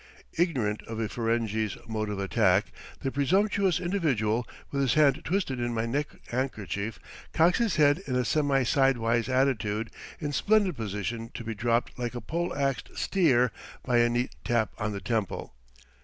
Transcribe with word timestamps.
Ignorant 0.35 0.81
of 0.87 0.99
a 0.99 1.07
Ferenghi's 1.07 1.77
mode 1.87 2.09
of 2.09 2.17
attack, 2.17 2.71
the 3.01 3.11
presumptuous 3.11 3.79
individual, 3.79 4.47
with 4.71 4.81
his 4.81 4.95
hand 4.95 5.21
twisted 5.23 5.59
in 5.59 5.75
my 5.75 5.85
neck 5.85 6.07
handkerchief, 6.29 6.97
cocks 7.33 7.59
his 7.59 7.75
head 7.75 7.99
in 8.07 8.15
a 8.15 8.25
semi 8.25 8.63
sidewise 8.63 9.29
attitude, 9.29 9.91
in 10.19 10.31
splendid 10.33 10.75
position 10.75 11.29
to 11.35 11.43
be 11.43 11.53
dropped 11.53 11.99
like 11.99 12.15
a 12.15 12.19
pole 12.21 12.51
axed 12.57 12.97
steer 12.97 13.51
by 13.85 13.99
a 13.99 14.09
neat 14.09 14.33
tap 14.43 14.71
on 14.79 14.91
the 14.91 15.01
temple. 15.01 15.53